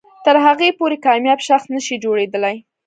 [0.25, 2.55] تر هغې پورې کامیاب شخص نه شئ جوړېدلی.